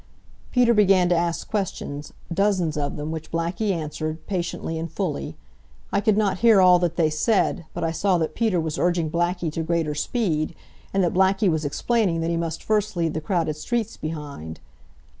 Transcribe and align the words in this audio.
Peter 0.51 0.73
began 0.73 1.07
to 1.09 1.15
ask 1.15 1.47
questions 1.47 2.11
dozens 2.33 2.75
of 2.75 2.95
them, 2.95 3.11
which 3.11 3.29
Blackie 3.31 3.69
answered, 3.69 4.17
patiently 4.25 4.79
and 4.79 4.91
fully. 4.91 5.37
I 5.93 6.01
could 6.01 6.17
not 6.17 6.39
hear 6.39 6.59
all 6.59 6.79
that 6.79 6.95
they 6.95 7.11
said, 7.11 7.65
but 7.75 7.83
I 7.83 7.91
saw 7.91 8.17
that 8.17 8.33
Peter 8.33 8.59
was 8.59 8.79
urging 8.79 9.11
Blackie 9.11 9.51
to 9.53 9.61
greater 9.61 9.93
speed, 9.93 10.55
and 10.91 11.03
that 11.03 11.13
Blackie 11.13 11.49
was 11.51 11.65
explaining 11.65 12.19
that 12.21 12.31
he 12.31 12.35
must 12.37 12.63
first 12.63 12.97
leave 12.97 13.13
the 13.13 13.21
crowded 13.21 13.57
streets 13.57 13.95
behind. 13.95 14.59